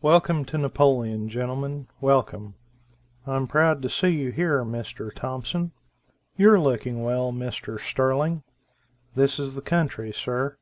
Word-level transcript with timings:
"Welcome 0.00 0.46
to 0.46 0.56
Napoleon, 0.56 1.28
gentlemen, 1.28 1.86
welcome. 2.00 2.54
I 3.26 3.36
am 3.36 3.46
proud 3.46 3.82
to 3.82 3.90
see 3.90 4.08
you 4.08 4.32
here 4.32 4.64
Mr. 4.64 5.12
Thompson. 5.14 5.72
You 6.34 6.52
are, 6.52 6.58
looking 6.58 7.02
well 7.02 7.30
Mr. 7.30 7.78
Sterling. 7.78 8.42
This 9.14 9.38
is 9.38 9.56
the 9.56 9.60
country, 9.60 10.12
sir. 10.14 10.56